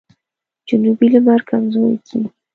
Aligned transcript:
جنوبي 0.67 1.07
لمر 1.13 1.39
کمزوری 1.49 1.95
کیږي. 2.07 2.29